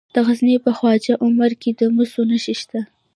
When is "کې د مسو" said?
1.61-2.21